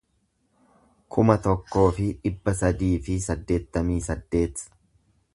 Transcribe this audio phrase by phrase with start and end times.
[1.15, 4.65] kuma tokkoo fi dhibba sadii fi saddeettamii saddeet